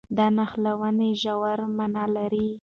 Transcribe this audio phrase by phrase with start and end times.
[0.17, 2.47] دا نښلونې ژوره مانا لري.